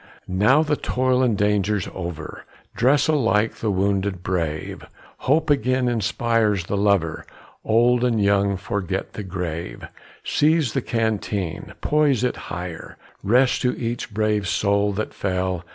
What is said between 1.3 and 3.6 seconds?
danger's over, Dress alike